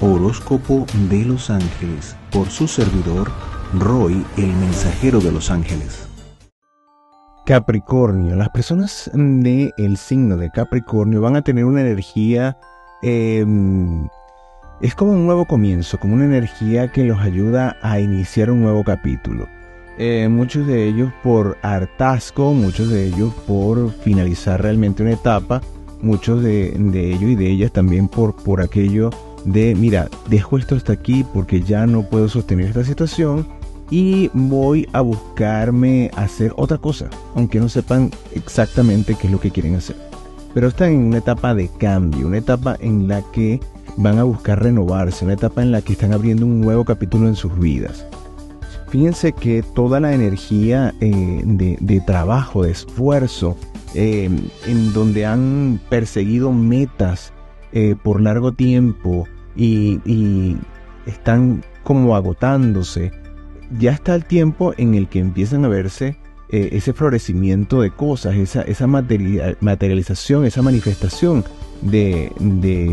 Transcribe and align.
Horóscopo 0.00 0.86
de 1.10 1.24
los 1.24 1.50
Ángeles 1.50 2.16
por 2.30 2.48
su 2.50 2.68
servidor 2.68 3.30
Roy, 3.74 4.24
el 4.36 4.52
mensajero 4.54 5.18
de 5.20 5.32
los 5.32 5.50
ángeles. 5.50 6.08
Capricornio. 7.44 8.36
Las 8.36 8.50
personas 8.50 9.10
del 9.12 9.72
el 9.76 9.96
signo 9.96 10.36
de 10.36 10.50
Capricornio 10.50 11.20
van 11.20 11.34
a 11.34 11.42
tener 11.42 11.64
una 11.64 11.80
energía, 11.80 12.56
em, 13.02 14.06
es 14.80 14.94
como 14.94 15.12
un 15.12 15.26
nuevo 15.26 15.46
comienzo, 15.46 15.98
como 15.98 16.14
una 16.14 16.26
energía 16.26 16.92
que 16.92 17.04
los 17.04 17.18
ayuda 17.18 17.76
a 17.82 17.98
iniciar 17.98 18.50
un 18.50 18.62
nuevo 18.62 18.84
capítulo. 18.84 19.48
Eh, 19.98 20.28
muchos 20.28 20.66
de 20.66 20.86
ellos 20.86 21.12
por 21.24 21.58
hartazgo, 21.62 22.54
muchos 22.54 22.88
de 22.88 23.06
ellos 23.06 23.34
por 23.48 23.90
finalizar 23.90 24.62
realmente 24.62 25.02
una 25.02 25.12
etapa, 25.12 25.60
muchos 26.00 26.42
de, 26.42 26.68
ellos 26.68 27.30
y 27.30 27.34
de 27.34 27.50
ellas 27.50 27.72
también 27.72 28.06
por, 28.06 28.36
por 28.36 28.60
aquello 28.60 29.10
de, 29.44 29.74
mira, 29.74 30.08
dejo 30.28 30.58
esto 30.58 30.74
hasta 30.74 30.92
aquí 30.92 31.24
porque 31.32 31.62
ya 31.62 31.86
no 31.86 32.02
puedo 32.02 32.28
sostener 32.28 32.68
esta 32.68 32.84
situación 32.84 33.46
y 33.90 34.30
voy 34.34 34.88
a 34.92 35.00
buscarme 35.00 36.10
hacer 36.16 36.52
otra 36.56 36.78
cosa, 36.78 37.08
aunque 37.34 37.60
no 37.60 37.68
sepan 37.68 38.10
exactamente 38.34 39.14
qué 39.14 39.26
es 39.26 39.32
lo 39.32 39.40
que 39.40 39.50
quieren 39.50 39.76
hacer. 39.76 39.96
Pero 40.54 40.68
están 40.68 40.92
en 40.92 41.04
una 41.04 41.18
etapa 41.18 41.54
de 41.54 41.68
cambio, 41.68 42.26
una 42.26 42.38
etapa 42.38 42.76
en 42.80 43.08
la 43.08 43.22
que 43.32 43.60
van 43.96 44.18
a 44.18 44.24
buscar 44.24 44.62
renovarse, 44.62 45.24
una 45.24 45.34
etapa 45.34 45.62
en 45.62 45.72
la 45.72 45.82
que 45.82 45.92
están 45.92 46.12
abriendo 46.12 46.46
un 46.46 46.60
nuevo 46.60 46.84
capítulo 46.84 47.28
en 47.28 47.36
sus 47.36 47.58
vidas. 47.58 48.06
Fíjense 48.90 49.32
que 49.32 49.62
toda 49.62 50.00
la 50.00 50.14
energía 50.14 50.94
eh, 51.00 51.42
de, 51.44 52.00
trabajo, 52.00 52.62
de 52.62 52.70
esfuerzo, 52.70 53.56
eh, 53.94 54.30
en 54.66 54.92
donde 54.92 55.26
han 55.26 55.80
perseguido 55.90 56.52
metas 56.52 57.32
eh, 57.72 57.94
por 58.02 58.20
largo 58.20 58.52
tiempo 58.52 59.26
y, 59.56 60.56
están 61.06 61.64
como 61.84 62.14
agotándose, 62.16 63.12
ya 63.78 63.92
está 63.92 64.14
el 64.14 64.26
tiempo 64.26 64.74
en 64.76 64.94
el 64.94 65.08
que 65.08 65.20
empiezan 65.20 65.64
a 65.64 65.68
verse 65.68 66.18
eh, 66.50 66.68
ese 66.72 66.92
florecimiento 66.92 67.80
de 67.80 67.90
cosas, 67.90 68.36
esa, 68.36 68.60
esa 68.62 68.86
materialización, 68.86 70.44
esa 70.44 70.60
manifestación 70.60 71.44
de, 71.82 72.30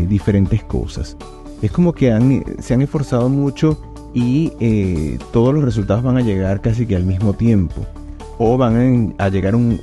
diferentes 0.08 0.62
cosas. 0.64 1.16
Es 1.62 1.70
como 1.70 1.92
que 1.92 2.42
se 2.58 2.74
han 2.74 2.82
esforzado 2.82 3.28
mucho 3.28 3.78
y 4.14 4.52
eh, 4.60 5.18
todos 5.32 5.54
los 5.54 5.64
resultados 5.64 6.02
van 6.02 6.16
a 6.16 6.22
llegar 6.22 6.60
casi 6.60 6.86
que 6.86 6.96
al 6.96 7.04
mismo 7.04 7.34
tiempo. 7.34 7.86
O 8.38 8.56
van 8.58 9.14
a, 9.18 9.28
llegar 9.28 9.54
un, 9.54 9.80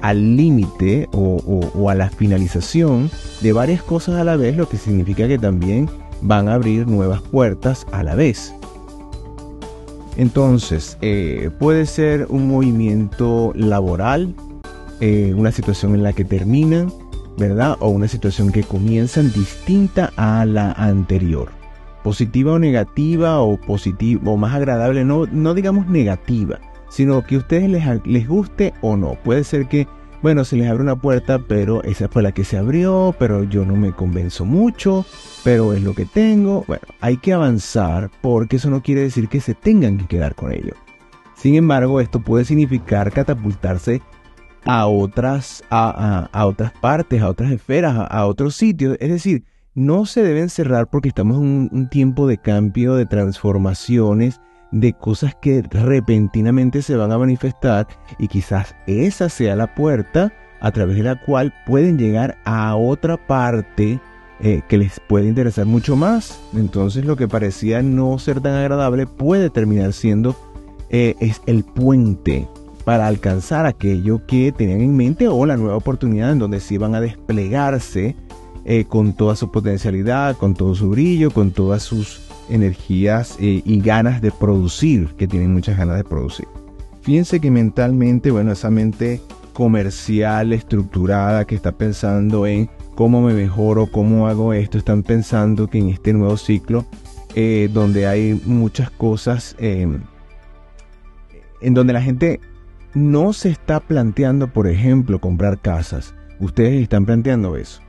al 0.00 0.36
límite 0.36 1.08
o, 1.12 1.90
a 1.90 1.94
la 1.94 2.10
finalización 2.10 3.10
de 3.40 3.52
varias 3.52 3.82
cosas 3.82 4.16
a 4.16 4.24
la 4.24 4.36
vez, 4.36 4.56
lo 4.56 4.68
que 4.68 4.76
significa 4.76 5.26
que 5.28 5.38
también 5.38 5.88
van 6.22 6.48
a 6.48 6.54
abrir 6.54 6.86
nuevas 6.86 7.22
puertas 7.22 7.86
a 7.92 8.02
la 8.02 8.14
vez. 8.14 8.54
Entonces, 10.16 10.98
eh, 11.00 11.50
puede 11.58 11.86
ser 11.86 12.26
un 12.28 12.48
movimiento 12.48 13.52
laboral, 13.54 14.34
eh, 15.00 15.32
una 15.36 15.52
situación 15.52 15.94
en 15.94 16.02
la 16.02 16.12
que 16.12 16.24
terminan, 16.24 16.92
¿verdad? 17.36 17.76
O 17.78 17.88
una 17.90 18.08
situación 18.08 18.50
que 18.50 18.64
comienzan 18.64 19.32
distinta 19.32 20.12
a 20.16 20.44
la 20.44 20.72
anterior. 20.72 21.50
Positiva 22.02 22.54
o 22.54 22.58
negativa 22.58 23.40
o 23.40 23.56
positiva 23.56 24.32
o 24.32 24.36
más 24.36 24.54
agradable, 24.54 25.04
no, 25.04 25.26
no 25.26 25.54
digamos 25.54 25.86
negativa, 25.88 26.58
sino 26.88 27.24
que 27.24 27.36
a 27.36 27.38
ustedes 27.38 27.68
les, 27.68 27.84
les 28.06 28.28
guste 28.28 28.74
o 28.80 28.96
no. 28.96 29.14
Puede 29.24 29.44
ser 29.44 29.68
que, 29.68 29.86
bueno, 30.22 30.44
se 30.44 30.56
les 30.56 30.68
abre 30.68 30.82
una 30.82 30.96
puerta, 30.96 31.38
pero 31.38 31.82
esa 31.84 32.08
fue 32.08 32.22
la 32.22 32.32
que 32.32 32.44
se 32.44 32.58
abrió, 32.58 33.14
pero 33.18 33.44
yo 33.44 33.64
no 33.64 33.76
me 33.76 33.92
convenzo 33.92 34.44
mucho, 34.44 35.04
pero 35.44 35.72
es 35.72 35.82
lo 35.82 35.94
que 35.94 36.06
tengo. 36.06 36.64
Bueno, 36.66 36.82
hay 37.00 37.16
que 37.18 37.32
avanzar 37.32 38.10
porque 38.20 38.56
eso 38.56 38.70
no 38.70 38.82
quiere 38.82 39.02
decir 39.02 39.28
que 39.28 39.40
se 39.40 39.54
tengan 39.54 39.98
que 39.98 40.06
quedar 40.06 40.34
con 40.34 40.52
ello. 40.52 40.74
Sin 41.36 41.54
embargo, 41.54 42.00
esto 42.00 42.20
puede 42.20 42.44
significar 42.44 43.12
catapultarse 43.12 44.02
a 44.64 44.86
otras, 44.88 45.62
a, 45.70 46.28
otras 46.44 46.72
partes, 46.72 47.22
a 47.22 47.28
otras 47.28 47.52
esferas, 47.52 47.94
a, 48.10 48.26
otros 48.26 48.56
sitios. 48.56 48.96
Es 48.98 49.08
decir, 49.08 49.44
no 49.74 50.04
se 50.04 50.24
deben 50.24 50.48
cerrar 50.48 50.90
porque 50.90 51.08
estamos 51.08 51.36
en 51.38 51.68
un 51.70 51.88
tiempo 51.88 52.26
de 52.26 52.38
cambio, 52.38 52.96
de 52.96 53.06
transformaciones 53.06 54.40
de 54.70 54.92
cosas 54.92 55.34
que 55.34 55.62
repentinamente 55.62 56.82
se 56.82 56.96
van 56.96 57.12
a 57.12 57.18
manifestar 57.18 57.86
y 58.18 58.28
quizás 58.28 58.74
esa 58.86 59.28
sea 59.28 59.56
la 59.56 59.74
puerta 59.74 60.32
a 60.60 60.72
través 60.72 60.96
de 60.96 61.04
la 61.04 61.20
cual 61.20 61.54
pueden 61.66 61.98
llegar 61.98 62.38
a 62.44 62.76
otra 62.76 63.16
parte 63.16 64.00
eh, 64.40 64.62
que 64.68 64.78
les 64.78 65.00
puede 65.00 65.26
interesar 65.26 65.66
mucho 65.66 65.96
más. 65.96 66.40
Entonces 66.54 67.04
lo 67.04 67.16
que 67.16 67.28
parecía 67.28 67.82
no 67.82 68.18
ser 68.18 68.40
tan 68.40 68.54
agradable 68.54 69.06
puede 69.06 69.50
terminar 69.50 69.92
siendo 69.92 70.36
eh, 70.90 71.16
es 71.20 71.42
el 71.46 71.64
puente 71.64 72.48
para 72.84 73.06
alcanzar 73.06 73.66
aquello 73.66 74.24
que 74.26 74.52
tenían 74.52 74.80
en 74.80 74.96
mente 74.96 75.28
o 75.28 75.44
la 75.44 75.56
nueva 75.56 75.76
oportunidad 75.76 76.32
en 76.32 76.38
donde 76.38 76.60
sí 76.60 76.78
van 76.78 76.94
a 76.94 77.00
desplegarse 77.00 78.16
eh, 78.64 78.84
con 78.84 79.12
toda 79.12 79.36
su 79.36 79.50
potencialidad, 79.50 80.36
con 80.36 80.54
todo 80.54 80.74
su 80.74 80.90
brillo, 80.90 81.30
con 81.30 81.50
todas 81.50 81.82
sus 81.82 82.27
energías 82.48 83.36
eh, 83.40 83.62
y 83.64 83.80
ganas 83.80 84.20
de 84.20 84.30
producir, 84.30 85.08
que 85.16 85.26
tienen 85.26 85.52
muchas 85.52 85.76
ganas 85.76 85.96
de 85.96 86.04
producir. 86.04 86.46
Fíjense 87.02 87.40
que 87.40 87.50
mentalmente, 87.50 88.30
bueno, 88.30 88.52
esa 88.52 88.70
mente 88.70 89.20
comercial, 89.52 90.52
estructurada, 90.52 91.44
que 91.44 91.54
está 91.54 91.72
pensando 91.72 92.46
en 92.46 92.70
cómo 92.94 93.22
me 93.22 93.34
mejoro, 93.34 93.86
cómo 93.86 94.28
hago 94.28 94.52
esto, 94.52 94.78
están 94.78 95.02
pensando 95.02 95.68
que 95.68 95.78
en 95.78 95.88
este 95.88 96.12
nuevo 96.12 96.36
ciclo, 96.36 96.84
eh, 97.34 97.68
donde 97.72 98.06
hay 98.06 98.40
muchas 98.44 98.90
cosas, 98.90 99.56
em, 99.58 100.00
en 101.60 101.74
donde 101.74 101.92
la 101.92 102.02
gente 102.02 102.40
no 102.94 103.32
se 103.32 103.50
está 103.50 103.80
planteando, 103.80 104.48
por 104.48 104.66
ejemplo, 104.66 105.20
comprar 105.20 105.58
casas. 105.60 106.14
Ustedes 106.40 106.82
están 106.82 107.04
planteando 107.04 107.56
eso. 107.56 107.80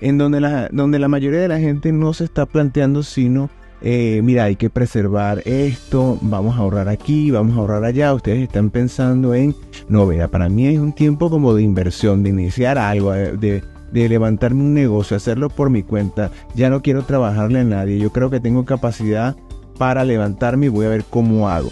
En 0.00 0.18
donde 0.18 0.40
la, 0.40 0.68
donde 0.70 0.98
la 0.98 1.08
mayoría 1.08 1.40
de 1.40 1.48
la 1.48 1.58
gente 1.58 1.92
no 1.92 2.12
se 2.14 2.24
está 2.24 2.46
planteando 2.46 3.02
sino 3.02 3.50
eh, 3.80 4.20
mira, 4.24 4.44
hay 4.44 4.56
que 4.56 4.70
preservar 4.70 5.42
esto, 5.44 6.18
vamos 6.20 6.56
a 6.56 6.60
ahorrar 6.60 6.88
aquí, 6.88 7.30
vamos 7.30 7.56
a 7.56 7.60
ahorrar 7.60 7.84
allá. 7.84 8.14
Ustedes 8.14 8.42
están 8.42 8.70
pensando 8.70 9.34
en, 9.34 9.54
no, 9.88 10.06
vea, 10.06 10.28
para 10.28 10.48
mí 10.48 10.66
es 10.66 10.78
un 10.78 10.92
tiempo 10.92 11.30
como 11.30 11.54
de 11.54 11.62
inversión, 11.62 12.22
de 12.22 12.30
iniciar 12.30 12.78
algo, 12.78 13.14
eh, 13.14 13.36
de, 13.36 13.62
de 13.92 14.08
levantarme 14.08 14.62
un 14.62 14.74
negocio, 14.74 15.16
hacerlo 15.16 15.48
por 15.48 15.70
mi 15.70 15.82
cuenta. 15.82 16.30
Ya 16.54 16.70
no 16.70 16.82
quiero 16.82 17.02
trabajarle 17.02 17.60
a 17.60 17.64
nadie. 17.64 17.98
Yo 17.98 18.10
creo 18.10 18.30
que 18.30 18.40
tengo 18.40 18.64
capacidad 18.64 19.36
para 19.78 20.04
levantarme 20.04 20.66
y 20.66 20.70
voy 20.70 20.86
a 20.86 20.90
ver 20.90 21.04
cómo 21.08 21.48
hago. 21.48 21.70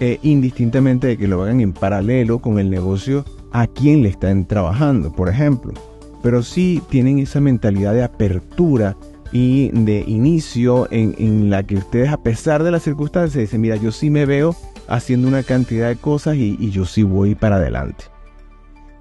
Eh, 0.00 0.18
indistintamente 0.22 1.06
de 1.06 1.16
que 1.16 1.28
lo 1.28 1.40
hagan 1.42 1.60
en 1.60 1.72
paralelo 1.72 2.40
con 2.40 2.58
el 2.58 2.68
negocio 2.68 3.24
a 3.52 3.68
quien 3.68 4.02
le 4.02 4.08
están 4.08 4.44
trabajando, 4.46 5.12
por 5.12 5.28
ejemplo. 5.28 5.72
Pero 6.20 6.42
sí 6.42 6.82
tienen 6.88 7.20
esa 7.20 7.40
mentalidad 7.40 7.94
de 7.94 8.02
apertura 8.02 8.96
y 9.34 9.70
de 9.70 10.04
inicio 10.06 10.86
en, 10.92 11.50
la 11.50 11.64
que 11.64 11.74
ustedes 11.74 12.08
a 12.10 12.22
pesar 12.22 12.62
de 12.62 12.70
las 12.70 12.84
circunstancias 12.84 13.40
dicen, 13.40 13.60
mira, 13.60 13.74
yo 13.74 13.90
sí 13.90 14.08
me 14.08 14.26
veo 14.26 14.54
haciendo 14.86 15.26
una 15.26 15.42
cantidad 15.42 15.88
de 15.88 15.96
cosas 15.96 16.36
y, 16.36 16.70
yo 16.70 16.84
sí 16.84 17.02
voy 17.02 17.34
para 17.34 17.56
adelante. 17.56 18.04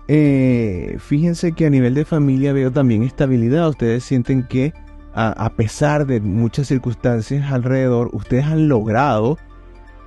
Eh, 0.08 0.98
fíjense 0.98 1.52
que 1.52 1.68
a 1.68 1.70
nivel 1.70 1.94
de 1.94 2.04
familia 2.04 2.52
veo 2.52 2.72
también 2.72 3.04
estabilidad. 3.04 3.70
Ustedes 3.70 4.06
sienten 4.06 4.48
que 4.48 4.74
a, 5.14 5.54
pesar 5.56 6.08
de 6.08 6.20
muchas 6.20 6.68
circunstancias 6.68 7.52
alrededor, 7.52 8.10
ustedes 8.12 8.46
han 8.46 8.68
logrado 8.68 9.38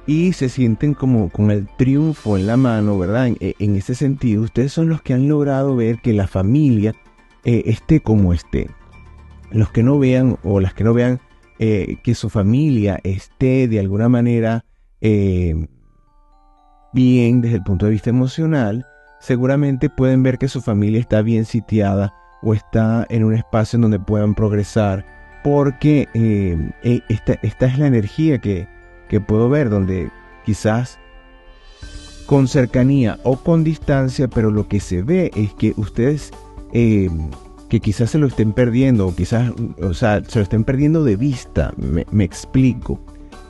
y 0.09 0.33
se 0.33 0.49
sienten 0.49 0.95
como 0.95 1.29
con 1.29 1.53
el 1.53 1.69
triunfo 1.79 2.37
en 2.37 2.49
la 2.49 2.57
mano, 2.57 2.99
¿verdad? 2.99 3.29
En, 3.39 3.77
ese 3.77 3.95
sentido, 3.95 4.43
ustedes 4.43 4.73
son 4.73 4.89
los 4.89 5.03
que 5.03 5.15
han 5.15 5.29
logrado 5.29 5.77
ver 5.77 6.01
que 6.01 6.13
la 6.13 6.27
familia 6.27 6.97
eh, 7.45 7.63
esté 7.67 8.01
como 8.01 8.33
esté 8.33 8.69
los 9.51 9.71
que 9.71 9.83
no 9.83 9.99
vean 9.99 10.39
o 10.43 10.61
las 10.61 10.75
que 10.75 10.85
no 10.85 10.95
vean 10.95 11.21
eh, 11.59 11.99
que 12.03 12.15
su 12.15 12.29
familia 12.29 13.01
esté 13.03 13.69
de 13.69 13.81
alguna 13.81 14.09
manera 14.09 14.65
eh, 15.01 15.67
bien 16.93 17.41
desde 17.41 17.57
el 17.57 17.63
punto 17.63 17.87
de 17.87 17.93
vista 17.93 18.11
emocional, 18.11 18.87
seguramente 19.21 19.89
pueden 19.89 20.23
ver 20.23 20.39
que 20.39 20.49
su 20.49 20.61
familia 20.61 21.01
está 21.01 21.23
bien 21.23 21.45
sitiada 21.45 22.13
o 22.43 22.55
está 22.55 23.07
en 23.09 23.25
un 23.25 23.35
espacio 23.35 23.77
en 23.77 23.83
donde 23.83 23.99
puedan 23.99 24.35
progresar, 24.35 25.05
porque 25.43 26.09
eh, 26.15 27.03
esta, 27.09 27.39
esta, 27.43 27.67
es 27.67 27.79
la 27.79 27.87
energía 27.87 28.39
que, 28.39 28.69
que 29.09 29.21
puedo 29.21 29.49
ver, 29.49 29.71
donde 29.71 30.11
quizás 30.45 30.99
con 32.27 32.49
cercanía 32.49 33.19
o 33.23 33.37
con 33.37 33.65
distancia, 33.65 34.29
pero 34.29 34.51
lo 34.51 34.69
que 34.69 34.81
se 34.81 35.03
ve 35.03 35.31
es 35.35 35.55
que 35.55 35.73
ustedes 35.77 36.33
que 37.69 37.81
quizás 37.81 38.11
se 38.11 38.19
lo 38.19 38.27
estén 38.27 38.53
perdiendo, 38.53 39.07
o 39.09 39.15
quizás, 39.15 39.53
o 39.83 39.95
sea, 39.95 40.23
se 40.25 40.39
lo 40.39 40.43
estén 40.43 40.65
perdiendo 40.65 41.05
de 41.05 41.17
vista, 41.17 41.73
me, 41.77 42.25
explico. 42.25 43.01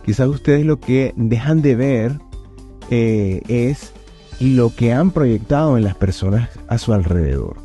Quizás 0.05 0.29
ustedes 0.29 0.65
lo 0.65 0.79
que 0.79 1.13
dejan 1.17 1.63
de 1.63 1.77
ver 1.77 2.13
eh, 2.91 3.43
es 3.49 3.93
lo 4.41 4.75
que 4.75 4.93
han 4.93 5.11
proyectado 5.11 5.77
en 5.77 5.85
las 5.85 5.95
personas 5.97 6.51
a 6.69 6.79
su 6.79 6.93
alrededor. 6.93 7.57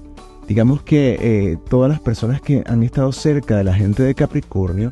Digamos 0.48 0.82
que 0.82 1.18
eh, 1.22 1.58
todas 1.70 1.90
las 1.90 2.02
personas 2.02 2.42
que 2.42 2.64
han 2.66 2.84
estado 2.84 3.12
cerca 3.12 3.58
de 3.58 3.64
la 3.64 3.74
gente 3.74 4.04
de 4.04 4.16
Capricornio 4.16 4.92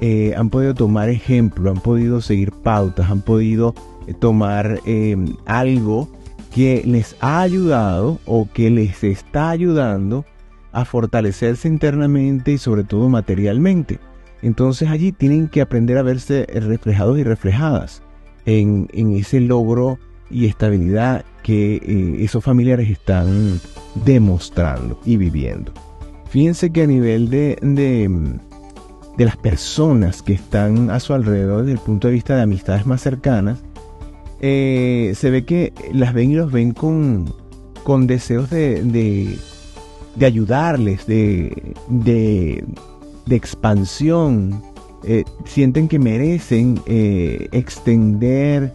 eh, 0.00 0.34
han 0.36 0.50
podido 0.50 0.74
tomar 0.74 1.08
ejemplo, 1.08 1.70
han 1.70 1.80
podido 1.80 2.20
seguir 2.20 2.52
pautas, 2.52 3.10
han 3.10 3.22
podido 3.22 3.74
tomar 4.18 4.80
em, 4.84 5.34
algo 5.46 6.08
que 6.54 6.82
les 6.84 7.16
ha 7.20 7.40
ayudado 7.40 8.18
o 8.24 8.48
que 8.52 8.70
les 8.70 9.02
está 9.04 9.50
ayudando 9.50 10.24
a 10.72 10.84
fortalecerse 10.84 11.68
internamente 11.68 12.52
y 12.52 12.58
sobre 12.58 12.84
todo 12.84 13.08
materialmente. 13.08 13.98
Entonces 14.42 14.88
allí 14.88 15.12
tienen 15.12 15.48
que 15.48 15.60
aprender 15.60 15.98
a 15.98 16.02
verse 16.02 16.46
reflejados 16.46 17.18
y 17.18 17.24
reflejadas 17.24 18.02
en, 18.46 18.88
ese 18.92 19.40
logro 19.40 19.98
y 20.30 20.46
estabilidad 20.46 21.24
que 21.42 21.76
eh, 21.76 22.24
esos 22.24 22.42
familiares 22.42 22.88
están 22.88 23.60
demostrando 24.04 25.00
y 25.04 25.16
viviendo. 25.16 25.72
Fíjense 26.30 26.70
que 26.70 26.82
a 26.82 26.86
nivel 26.86 27.28
de, 27.28 27.58
de, 27.60 29.24
las 29.24 29.36
personas 29.36 30.22
que 30.22 30.32
están 30.32 30.90
a 30.90 31.00
su 31.00 31.12
alrededor 31.12 31.62
desde 31.62 31.72
el 31.72 31.78
punto 31.78 32.08
de 32.08 32.14
vista 32.14 32.36
de 32.36 32.42
amistades 32.42 32.86
más 32.86 33.02
cercanas, 33.02 33.58
eh, 34.40 35.12
se 35.16 35.30
ve 35.30 35.44
que 35.44 35.74
las 35.92 36.14
ven 36.14 36.30
y 36.30 36.34
los 36.36 36.50
ven 36.50 36.72
con, 36.72 37.34
con 37.82 38.06
deseos 38.06 38.48
de, 38.48 38.82
de, 38.82 39.36
ayudarles, 40.20 41.06
de, 41.06 41.74
de, 41.88 42.64
expansión. 43.30 44.62
Eh, 45.04 45.24
sienten 45.44 45.88
que 45.88 45.98
merecen 45.98 46.80
eh, 46.86 47.48
extender, 47.52 48.72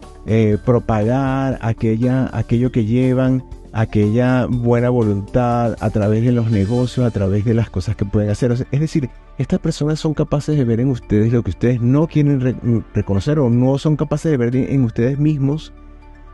propagar 0.64 1.58
aquella, 1.62 2.28
aquello 2.36 2.72
que 2.72 2.84
llevan 2.84 3.44
aquella 3.76 4.46
buena 4.46 4.88
voluntad 4.88 5.76
a 5.80 5.90
través 5.90 6.24
de 6.24 6.32
los 6.32 6.50
negocios, 6.50 7.06
a 7.06 7.10
través 7.10 7.44
de 7.44 7.52
las 7.52 7.68
cosas 7.68 7.94
que 7.94 8.06
pueden 8.06 8.30
hacer. 8.30 8.50
Es 8.50 8.80
decir, 8.80 9.10
estas 9.36 9.58
personas 9.58 10.00
son 10.00 10.14
capaces 10.14 10.56
de 10.56 10.64
ver 10.64 10.80
en 10.80 10.88
ustedes 10.88 11.30
lo 11.30 11.42
que 11.42 11.50
ustedes 11.50 11.82
no 11.82 12.06
quieren 12.06 12.84
reconocer 12.94 13.38
o 13.38 13.50
no 13.50 13.76
son 13.76 13.96
capaces 13.96 14.30
de 14.30 14.38
ver 14.38 14.56
en 14.56 14.82
ustedes 14.82 15.18
mismos 15.18 15.74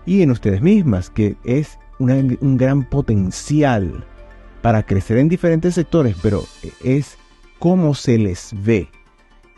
y 0.07 0.23
en 0.23 0.31
ustedes 0.31 0.63
mismas, 0.63 1.11
que 1.11 1.37
es 1.45 1.79
un 1.99 2.57
gran 2.57 2.89
potencial 2.89 4.05
para 4.63 4.85
crecer 4.85 5.19
en 5.19 5.29
diferentes 5.29 5.75
sectores, 5.75 6.17
pero 6.23 6.45
es 6.83 7.19
cómo 7.59 7.95
se 7.95 8.17
les 8.17 8.55
ve. 8.65 8.89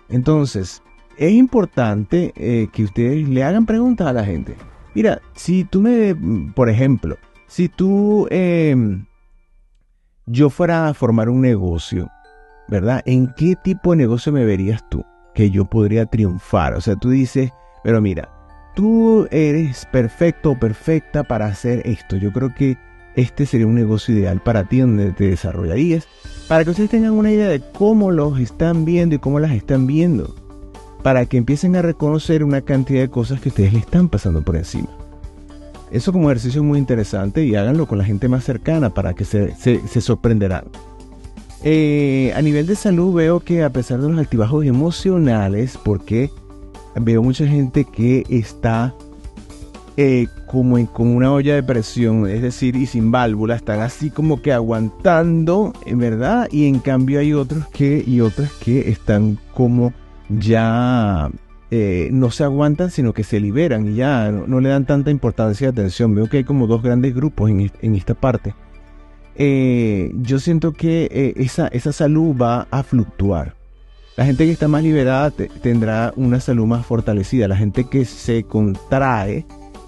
Entonces, 0.08 0.82
es 1.16 1.32
importante 1.32 2.32
eh, 2.36 2.68
que 2.72 2.84
ustedes 2.84 3.28
le 3.28 3.44
hagan 3.44 3.66
preguntas 3.66 4.06
a 4.08 4.12
la 4.12 4.24
gente. 4.24 4.56
Mira, 4.94 5.20
si 5.34 5.64
tú 5.64 5.80
me, 5.80 6.14
por 6.54 6.68
ejemplo, 6.68 7.16
si 7.46 7.68
tú, 7.68 8.26
em, 8.30 9.06
yo 10.26 10.50
fuera 10.50 10.88
a 10.88 10.94
formar 10.94 11.28
un 11.28 11.40
negocio, 11.40 12.10
¿verdad? 12.68 13.02
¿En 13.06 13.32
qué 13.36 13.56
tipo 13.56 13.90
de 13.90 13.98
negocio 13.98 14.32
me 14.32 14.44
verías 14.44 14.88
tú? 14.88 15.04
Que 15.34 15.50
yo 15.50 15.64
podría 15.64 16.06
triunfar. 16.06 16.74
O 16.74 16.80
sea, 16.80 16.96
tú 16.96 17.10
dices, 17.10 17.50
pero 17.82 18.00
mira, 18.00 18.30
tú 18.74 19.26
eres 19.30 19.86
perfecto 19.86 20.52
o 20.52 20.58
perfecta 20.58 21.24
para 21.24 21.46
hacer 21.46 21.82
esto. 21.86 22.16
Yo 22.16 22.32
creo 22.32 22.54
que 22.54 22.78
este 23.16 23.46
sería 23.46 23.66
un 23.66 23.74
negocio 23.74 24.14
ideal 24.14 24.40
para 24.42 24.68
ti 24.68 24.80
donde 24.80 25.12
te 25.12 25.28
desarrollarías. 25.28 26.08
Para 26.48 26.64
que 26.64 26.70
ustedes 26.70 26.90
tengan 26.90 27.12
una 27.12 27.32
idea 27.32 27.48
de 27.48 27.60
cómo 27.60 28.10
los 28.10 28.38
están 28.38 28.84
viendo 28.84 29.14
y 29.14 29.18
cómo 29.18 29.40
las 29.40 29.52
están 29.52 29.86
viendo. 29.86 30.34
Para 31.02 31.26
que 31.26 31.36
empiecen 31.36 31.76
a 31.76 31.82
reconocer 31.82 32.44
una 32.44 32.62
cantidad 32.62 33.00
de 33.00 33.10
cosas 33.10 33.40
que 33.40 33.50
ustedes 33.50 33.72
le 33.72 33.78
están 33.78 34.08
pasando 34.08 34.42
por 34.42 34.56
encima. 34.56 34.88
Eso 35.90 36.12
como 36.12 36.30
ejercicio 36.30 36.60
es 36.60 36.66
muy 36.66 36.78
interesante 36.78 37.44
y 37.44 37.54
háganlo 37.54 37.86
con 37.86 37.98
la 37.98 38.04
gente 38.04 38.28
más 38.28 38.44
cercana 38.44 38.90
para 38.90 39.14
que 39.14 39.24
se, 39.24 40.00
sorprenderán. 40.00 40.64
Eh, 41.62 42.32
a 42.34 42.42
nivel 42.42 42.66
de 42.66 42.74
salud 42.74 43.14
veo 43.14 43.40
que 43.40 43.62
a 43.62 43.70
pesar 43.70 44.00
de 44.00 44.08
los 44.08 44.18
altibajos 44.18 44.64
emocionales, 44.66 45.78
porque 45.82 46.30
veo 46.96 47.22
mucha 47.22 47.46
gente 47.46 47.84
que 47.84 48.24
está 48.28 48.94
eh, 49.96 50.26
como 50.46 50.78
en 50.78 50.86
como 50.86 51.14
una 51.16 51.32
olla 51.32 51.54
de 51.54 51.62
presión, 51.62 52.28
es 52.28 52.42
decir, 52.42 52.76
y 52.76 52.86
sin 52.86 53.10
válvula, 53.10 53.54
están 53.54 53.80
así 53.80 54.10
como 54.10 54.42
que 54.42 54.52
aguantando, 54.52 55.72
en 55.86 55.98
verdad, 55.98 56.48
y 56.50 56.66
en 56.66 56.78
cambio 56.78 57.20
hay 57.20 57.32
otros 57.32 57.66
que 57.68 58.02
y 58.06 58.20
otras 58.20 58.52
que 58.52 58.90
están 58.90 59.38
como 59.54 59.92
ya 60.28 61.30
eh, 61.70 62.08
no 62.12 62.30
se 62.30 62.44
aguantan, 62.44 62.90
sino 62.90 63.12
que 63.12 63.24
se 63.24 63.40
liberan 63.40 63.88
y 63.88 63.96
ya 63.96 64.30
no, 64.30 64.60
le 64.60 64.68
dan 64.68 64.86
tanta 64.86 65.10
importancia 65.10 65.66
y 65.66 65.70
atención. 65.70 66.14
Veo 66.14 66.28
que 66.28 66.36
hay 66.36 66.44
como 66.44 66.66
dos 66.66 66.82
grandes 66.82 67.14
grupos 67.14 67.50
en, 67.50 67.94
esta 67.96 68.14
parte. 68.14 68.54
Eh, 69.34 70.12
yo 70.22 70.38
siento 70.38 70.72
que 70.72 71.08
eh, 71.10 71.34
esa, 71.36 71.66
esa 71.68 71.92
salud 71.92 72.36
va 72.40 72.68
a 72.70 72.82
fluctuar. 72.84 73.54
La 74.16 74.24
gente 74.24 74.44
que 74.44 74.52
está 74.52 74.68
más 74.68 74.84
liberada 74.84 75.32
tendrá 75.32 76.12
una 76.14 76.38
salud 76.38 76.66
más 76.66 76.86
fortalecida. 76.86 77.48
La 77.48 77.56
gente 77.56 77.88
que 77.88 78.04
se 78.04 78.44
contrae 78.44 79.44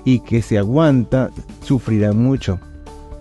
y 0.06 0.20
que 0.20 0.40
se 0.40 0.56
aguanta 0.56 1.30
sufrirá 1.62 2.12
mucho. 2.14 2.58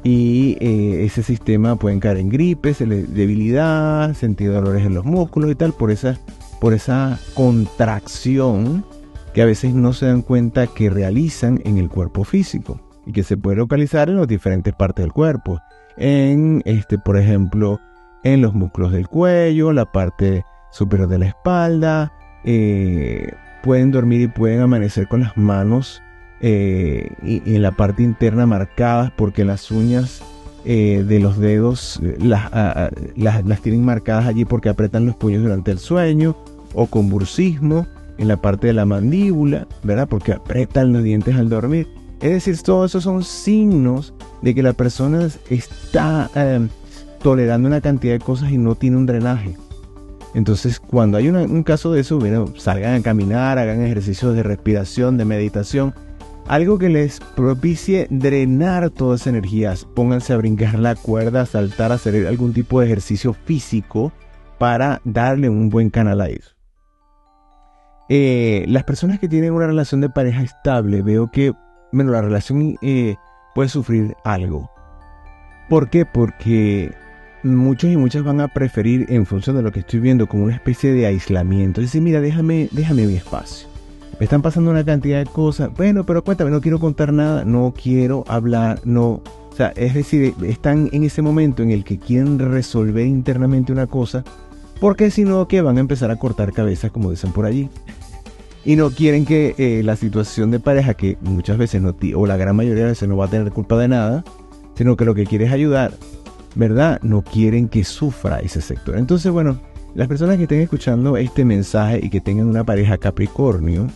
Y 0.03 0.55
ese 0.61 1.23
sistema 1.23 1.75
puede 1.75 1.99
caer 1.99 2.17
en 2.17 2.29
gripe, 2.29 2.73
debilidad, 2.73 4.13
sentir 4.13 4.53
dolores 4.53 4.85
en 4.85 4.93
los 4.93 5.03
músculos 5.03 5.51
y 5.51 5.55
tal 5.55 5.73
por 5.73 5.89
esa 5.89 6.19
por 6.61 6.73
esa 6.73 7.19
contracción 7.33 8.85
que 9.33 9.41
a 9.41 9.45
veces 9.45 9.73
no 9.73 9.93
se 9.93 10.05
dan 10.05 10.21
cuenta 10.21 10.67
que 10.67 10.89
realizan 10.89 11.59
en 11.65 11.77
el 11.77 11.89
cuerpo 11.89 12.23
físico 12.23 12.79
y 13.05 13.11
que 13.11 13.23
se 13.23 13.35
puede 13.35 13.57
localizar 13.57 14.09
en 14.09 14.17
las 14.17 14.27
diferentes 14.27 14.73
partes 14.73 15.03
del 15.03 15.11
cuerpo. 15.11 15.59
En, 15.97 16.61
este, 16.65 16.97
por 16.97 17.17
ejemplo, 17.17 17.79
en 18.23 18.41
los 18.41 18.53
músculos 18.53 18.91
del 18.91 19.07
cuello, 19.07 19.73
la 19.73 19.91
parte 19.91 20.45
superior 20.71 21.07
de 21.07 21.19
la 21.19 21.27
espalda. 21.27 22.13
Eh, 22.45 23.31
pueden 23.63 23.91
dormir 23.91 24.21
y 24.21 24.27
pueden 24.27 24.61
amanecer 24.61 25.07
con 25.07 25.21
las 25.21 25.35
manos 25.35 26.01
eh, 26.41 27.11
y, 27.23 27.55
en 27.55 27.61
la 27.61 27.71
parte 27.71 28.03
interna 28.03 28.45
marcadas 28.45 29.11
porque 29.15 29.45
las 29.45 29.71
uñas 29.71 30.21
eh, 30.65 31.05
de 31.07 31.19
los 31.19 31.37
dedos 31.37 31.99
eh, 32.03 32.17
las, 32.19 32.51
las, 33.15 33.61
tienen 33.61 33.85
marcadas 33.85 34.25
allí 34.25 34.45
porque 34.45 34.69
apretan 34.69 35.05
los 35.05 35.15
puños 35.15 35.43
durante 35.43 35.71
el 35.71 35.79
sueño 35.79 36.35
o 36.73 36.87
con 36.87 37.09
bursismo 37.09 37.87
en 38.17 38.27
la 38.27 38.37
parte 38.37 38.67
de 38.67 38.73
la 38.73 38.85
mandíbula, 38.85 39.67
¿verdad? 39.83 40.07
Porque 40.07 40.33
apretan 40.33 40.93
los 40.93 41.03
dientes 41.03 41.35
al 41.35 41.49
dormir. 41.49 41.87
Es 42.21 42.31
decir, 42.31 42.57
todos 42.61 42.91
esos 42.91 43.03
son 43.03 43.23
signos 43.23 44.13
de 44.41 44.55
que 44.55 44.63
la 44.63 44.73
persona 44.73 45.27
está 45.49 46.29
em, 46.35 46.69
tolerando 47.21 47.67
una 47.67 47.81
cantidad 47.81 48.13
de 48.13 48.19
cosas 48.19 48.51
y 48.51 48.57
no 48.57 48.75
tiene 48.75 48.97
un 48.97 49.05
drenaje. 49.05 49.55
Entonces, 50.33 50.79
cuando 50.79 51.17
hay 51.17 51.29
un 51.29 51.63
caso 51.63 51.93
de 51.93 52.01
eso, 52.01 52.19
bueno, 52.19 52.53
salgan 52.57 52.95
a 52.95 53.01
caminar, 53.01 53.57
hagan 53.57 53.81
ejercicios 53.81 54.35
de 54.35 54.43
respiración, 54.43 55.17
de 55.17 55.23
meditación, 55.23 55.93
algo 56.47 56.77
que 56.77 56.89
les 56.89 57.19
propicie 57.19 58.07
drenar 58.09 58.89
toda 58.89 59.15
esa 59.15 59.29
energía. 59.29 59.73
Pónganse 59.95 60.33
a 60.33 60.37
brincar 60.37 60.77
la 60.79 60.95
cuerda, 60.95 61.41
a 61.41 61.45
saltar, 61.45 61.91
a 61.91 61.95
hacer 61.95 62.27
algún 62.27 62.53
tipo 62.53 62.79
de 62.79 62.85
ejercicio 62.87 63.33
físico 63.33 64.11
para 64.57 65.01
darle 65.03 65.49
un 65.49 65.69
buen 65.69 65.89
canal 65.89 66.21
a 66.21 66.29
eso. 66.29 66.51
Eh, 68.07 68.65
las 68.67 68.83
personas 68.83 69.19
que 69.19 69.27
tienen 69.27 69.53
una 69.53 69.65
relación 69.65 70.01
de 70.01 70.09
pareja 70.09 70.43
estable, 70.43 71.01
veo 71.01 71.31
que 71.31 71.53
bueno, 71.91 72.11
la 72.11 72.21
relación 72.21 72.77
eh, 72.81 73.15
puede 73.55 73.69
sufrir 73.69 74.15
algo. 74.23 74.69
¿Por 75.69 75.89
qué? 75.89 76.05
Porque 76.05 76.93
muchos 77.41 77.89
y 77.89 77.97
muchas 77.97 78.23
van 78.23 78.41
a 78.41 78.47
preferir, 78.47 79.07
en 79.09 79.25
función 79.25 79.55
de 79.55 79.63
lo 79.63 79.71
que 79.71 79.79
estoy 79.79 79.99
viendo, 79.99 80.27
como 80.27 80.43
una 80.43 80.55
especie 80.55 80.93
de 80.93 81.07
aislamiento. 81.07 81.81
Decir, 81.81 82.01
mira, 82.01 82.21
déjame, 82.21 82.69
déjame 82.71 83.07
mi 83.07 83.15
espacio 83.15 83.74
me 84.19 84.23
están 84.23 84.41
pasando 84.41 84.71
una 84.71 84.85
cantidad 84.85 85.19
de 85.19 85.25
cosas. 85.25 85.69
Bueno, 85.75 86.05
pero 86.05 86.23
cuéntame, 86.23 86.51
no 86.51 86.61
quiero 86.61 86.79
contar 86.79 87.11
nada, 87.11 87.43
no 87.45 87.73
quiero 87.75 88.23
hablar, 88.27 88.79
no. 88.85 89.21
O 89.51 89.55
sea, 89.55 89.73
es 89.75 89.93
decir, 89.93 90.33
están 90.43 90.89
en 90.91 91.03
ese 91.03 91.21
momento 91.21 91.63
en 91.63 91.71
el 91.71 91.83
que 91.83 91.97
quieren 91.97 92.39
resolver 92.39 93.05
internamente 93.05 93.71
una 93.71 93.87
cosa, 93.87 94.23
porque 94.79 95.11
si 95.11 95.23
no, 95.23 95.47
que 95.47 95.61
van 95.61 95.77
a 95.77 95.81
empezar 95.81 96.11
a 96.11 96.17
cortar 96.17 96.51
cabezas, 96.51 96.91
como 96.91 97.11
dicen 97.11 97.31
por 97.31 97.45
allí. 97.45 97.69
Y 98.65 98.75
no 98.75 98.89
quieren 98.89 99.25
que 99.25 99.53
eh, 99.57 99.83
la 99.83 99.95
situación 99.95 100.49
de 100.51 100.59
pareja, 100.59 100.95
que 100.95 101.17
muchas 101.21 101.57
veces 101.57 101.81
no, 101.81 101.95
o 102.15 102.25
la 102.25 102.35
gran 102.35 102.55
mayoría 102.55 102.83
de 102.83 102.89
veces 102.89 103.07
no 103.07 103.15
va 103.15 103.25
a 103.25 103.29
tener 103.29 103.51
culpa 103.51 103.77
de 103.77 103.87
nada, 103.87 104.23
sino 104.75 104.97
que 104.97 105.05
lo 105.05 105.13
que 105.13 105.25
quiere 105.25 105.45
es 105.45 105.51
ayudar, 105.51 105.93
¿verdad? 106.55 106.99
No 107.01 107.21
quieren 107.21 107.69
que 107.69 107.83
sufra 107.83 108.39
ese 108.39 108.61
sector. 108.61 108.97
Entonces, 108.97 109.31
bueno, 109.31 109.59
las 109.95 110.09
personas 110.09 110.35
que 110.35 110.43
estén 110.43 110.59
escuchando 110.59 111.15
este 111.15 111.45
mensaje 111.45 112.01
y 112.03 112.09
que 112.09 112.19
tengan 112.19 112.47
una 112.47 112.65
pareja 112.65 112.97
Capricornio, 112.97 113.87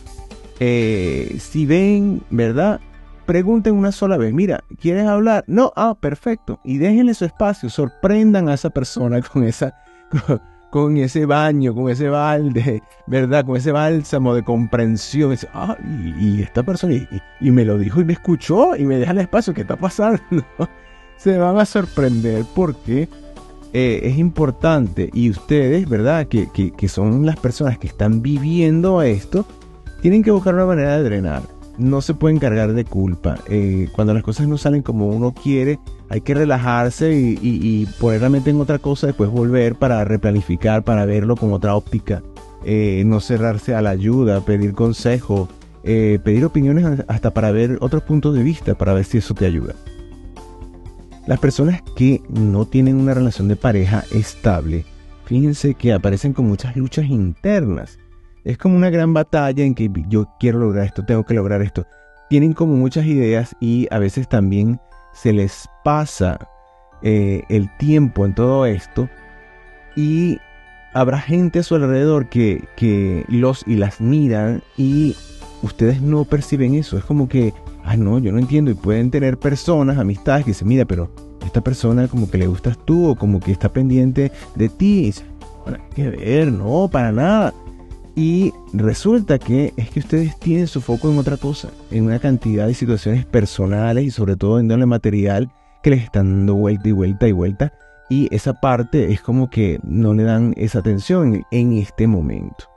eh, 0.58 1.36
si 1.38 1.66
ven, 1.66 2.22
¿verdad? 2.30 2.80
Pregunten 3.26 3.74
una 3.74 3.92
sola 3.92 4.16
vez, 4.16 4.32
mira, 4.32 4.64
¿quieres 4.80 5.06
hablar? 5.06 5.44
No, 5.46 5.72
ah, 5.76 5.94
perfecto. 5.98 6.58
Y 6.64 6.78
déjenle 6.78 7.12
su 7.12 7.26
espacio, 7.26 7.68
sorprendan 7.68 8.48
a 8.48 8.54
esa 8.54 8.70
persona 8.70 9.20
con 9.32 9.44
esa, 9.44 9.74
con, 10.70 10.96
ese 10.96 11.26
baño, 11.26 11.74
con 11.74 11.90
ese 11.90 12.08
balde, 12.08 12.82
¿verdad? 13.06 13.44
Con 13.44 13.58
ese 13.58 13.70
bálsamo 13.70 14.34
de 14.34 14.42
comprensión. 14.42 15.36
ah, 15.52 15.76
y, 16.18 16.40
esta 16.42 16.62
persona, 16.62 16.94
y, 16.94 17.50
me 17.50 17.66
lo 17.66 17.76
dijo 17.76 18.00
y 18.00 18.04
me 18.06 18.14
escuchó 18.14 18.74
y 18.74 18.86
me 18.86 18.96
deja 18.96 19.12
el 19.12 19.18
espacio, 19.18 19.52
¿qué 19.52 19.60
está 19.60 19.76
pasando? 19.76 20.22
Se 21.18 21.36
van 21.36 21.58
a 21.58 21.66
sorprender 21.66 22.46
porque 22.54 23.06
eh, 23.72 24.00
es 24.02 24.18
importante 24.18 25.10
y 25.12 25.30
ustedes, 25.30 25.88
¿verdad? 25.88 26.26
Que, 26.26 26.48
que, 26.50 26.88
son 26.88 27.24
las 27.24 27.38
personas 27.38 27.78
que 27.78 27.86
están 27.86 28.20
viviendo 28.20 29.00
esto, 29.02 29.46
tienen 30.02 30.24
que 30.24 30.32
buscar 30.32 30.54
una 30.54 30.66
manera 30.66 30.96
de 30.96 31.04
drenar. 31.04 31.42
No 31.78 32.02
se 32.02 32.14
pueden 32.14 32.38
cargar 32.38 32.72
de 32.72 32.84
culpa. 32.84 33.38
Eh, 33.48 33.88
cuando 33.92 34.12
las 34.12 34.24
cosas 34.24 34.48
no 34.48 34.58
salen 34.58 34.82
como 34.82 35.08
uno 35.08 35.32
quiere, 35.32 35.78
hay 36.08 36.20
que 36.20 36.34
relajarse 36.34 37.14
y, 37.14 37.38
y, 37.40 37.86
poner 38.00 38.22
la 38.22 38.28
mente 38.28 38.50
en 38.50 38.60
otra 38.60 38.80
cosa, 38.80 39.06
después 39.06 39.30
volver 39.30 39.76
para 39.76 40.04
replanificar, 40.04 40.82
para 40.82 41.04
verlo 41.04 41.36
con 41.36 41.52
otra 41.52 41.76
óptica. 41.76 42.22
Eh, 42.64 43.04
no 43.06 43.20
cerrarse 43.20 43.74
a 43.74 43.82
la 43.82 43.90
ayuda, 43.90 44.44
pedir 44.44 44.74
consejo, 44.74 45.48
pedir 45.82 46.44
opiniones 46.44 47.04
hasta 47.08 47.30
para 47.32 47.52
ver 47.52 47.78
otros 47.80 48.02
puntos 48.02 48.34
de 48.34 48.42
vista, 48.42 48.74
para 48.74 48.92
ver 48.94 49.04
si 49.04 49.18
eso 49.18 49.32
te 49.32 49.46
ayuda. 49.46 49.74
Las 51.30 51.38
personas 51.38 51.80
que 51.94 52.20
no 52.28 52.64
tienen 52.64 52.96
una 52.96 53.14
relación 53.14 53.46
de 53.46 53.54
pareja 53.54 54.02
estable, 54.10 54.84
fíjense 55.26 55.74
que 55.74 55.92
aparecen 55.92 56.32
con 56.32 56.48
muchas 56.48 56.74
luchas 56.74 57.04
internas. 57.04 58.00
Es 58.42 58.58
como 58.58 58.74
una 58.74 58.90
gran 58.90 59.14
batalla 59.14 59.62
en 59.62 59.76
que 59.76 59.88
yo 60.08 60.26
quiero 60.40 60.58
lograr 60.58 60.86
esto, 60.86 61.04
tengo 61.04 61.24
que 61.24 61.34
lograr 61.34 61.62
esto. 61.62 61.86
Tienen 62.30 62.52
como 62.52 62.74
muchas 62.74 63.06
ideas 63.06 63.54
y 63.60 63.86
a 63.92 64.00
veces 64.00 64.28
también 64.28 64.80
se 65.12 65.32
les 65.32 65.68
pasa 65.84 66.36
eh, 67.00 67.44
el 67.48 67.70
tiempo 67.76 68.26
en 68.26 68.34
todo 68.34 68.66
esto 68.66 69.08
y 69.94 70.40
habrá 70.94 71.20
gente 71.20 71.60
a 71.60 71.62
su 71.62 71.76
alrededor 71.76 72.28
que, 72.28 72.64
que 72.74 73.24
los 73.28 73.62
y 73.68 73.76
las 73.76 74.00
miran 74.00 74.64
y 74.76 75.14
ustedes 75.62 76.02
no 76.02 76.24
perciben 76.24 76.74
eso. 76.74 76.98
Es 76.98 77.04
como 77.04 77.28
que 77.28 77.54
ah, 77.90 77.96
no, 77.96 78.18
yo 78.18 78.32
no 78.32 78.38
entiendo. 78.38 78.70
Y 78.70 78.74
pueden 78.74 79.10
tener 79.10 79.38
personas, 79.38 79.98
amistades 79.98 80.44
que 80.44 80.52
dicen, 80.52 80.68
mira, 80.68 80.84
pero 80.84 81.10
esta 81.44 81.60
persona 81.60 82.06
como 82.06 82.30
que 82.30 82.38
le 82.38 82.46
gustas 82.46 82.78
tú 82.84 83.08
o 83.08 83.16
como 83.16 83.40
que 83.40 83.50
está 83.50 83.72
pendiente 83.72 84.30
de 84.54 84.68
ti. 84.68 85.00
Y 85.00 85.04
dice, 85.06 85.24
bueno, 85.64 85.78
que 85.94 86.08
ver, 86.08 86.52
no, 86.52 86.88
para 86.90 87.10
nada. 87.10 87.52
Y 88.14 88.52
resulta 88.72 89.38
que 89.38 89.72
es 89.76 89.90
que 89.90 90.00
ustedes 90.00 90.38
tienen 90.38 90.66
su 90.66 90.80
foco 90.80 91.10
en 91.10 91.18
otra 91.18 91.36
cosa, 91.36 91.70
en 91.90 92.04
una 92.04 92.18
cantidad 92.18 92.66
de 92.66 92.74
situaciones 92.74 93.24
personales 93.24 94.04
y 94.04 94.10
sobre 94.10 94.36
todo 94.36 94.60
en 94.60 94.68
doble 94.68 94.86
material 94.86 95.50
que 95.82 95.90
les 95.90 96.04
están 96.04 96.30
dando 96.30 96.54
vuelta 96.54 96.88
y 96.88 96.92
vuelta 96.92 97.26
y 97.26 97.32
vuelta. 97.32 97.72
Y 98.08 98.28
esa 98.34 98.54
parte 98.54 99.12
es 99.12 99.20
como 99.20 99.50
que 99.50 99.80
no 99.82 100.14
le 100.14 100.24
dan 100.24 100.54
esa 100.56 100.80
atención 100.80 101.44
en 101.50 101.72
este 101.72 102.06
momento. 102.06 102.69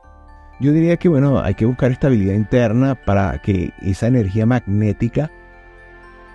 Yo 0.63 0.71
diría 0.71 0.95
que 0.95 1.09
bueno, 1.09 1.41
hay 1.41 1.55
que 1.55 1.65
buscar 1.65 1.91
estabilidad 1.91 2.35
interna 2.35 2.95
para 2.95 3.41
que 3.41 3.73
esa 3.81 4.07
energía 4.07 4.45
magnética 4.45 5.29